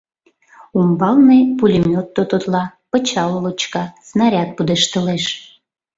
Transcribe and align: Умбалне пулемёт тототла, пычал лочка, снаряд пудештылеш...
Умбалне 0.77 1.39
пулемёт 1.57 2.07
тототла, 2.15 2.63
пычал 2.91 3.31
лочка, 3.43 3.83
снаряд 4.09 4.49
пудештылеш... 4.55 5.25